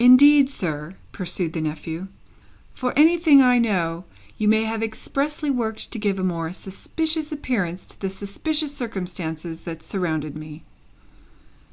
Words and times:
"Indeed, 0.00 0.50
sir," 0.50 0.96
pursued 1.12 1.52
the 1.52 1.60
nephew, 1.60 2.08
"for 2.72 2.92
anything 2.98 3.40
I 3.40 3.60
know, 3.60 4.04
you 4.36 4.48
may 4.48 4.64
have 4.64 4.82
expressly 4.82 5.48
worked 5.48 5.92
to 5.92 5.98
give 6.00 6.18
a 6.18 6.24
more 6.24 6.52
suspicious 6.52 7.30
appearance 7.30 7.86
to 7.86 8.00
the 8.00 8.10
suspicious 8.10 8.74
circumstances 8.74 9.62
that 9.62 9.84
surrounded 9.84 10.34
me." 10.34 10.64